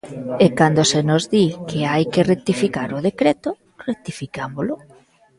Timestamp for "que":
1.67-1.79, 2.13-2.27